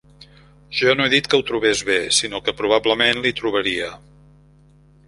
Jo 0.77 0.95
no 1.01 1.05
he 1.05 1.11
dit 1.13 1.29
que 1.33 1.39
ho 1.41 1.45
trobés 1.51 1.83
bé, 1.91 1.99
sinó 2.21 2.41
que 2.49 2.57
probablement 2.63 3.23
l'hi 3.27 3.37
trobaria. 3.43 3.93